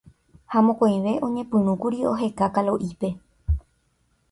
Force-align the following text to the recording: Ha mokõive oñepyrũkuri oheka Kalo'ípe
Ha 0.53 0.61
mokõive 0.67 1.13
oñepyrũkuri 1.27 1.99
oheka 2.13 2.51
Kalo'ípe 2.55 3.15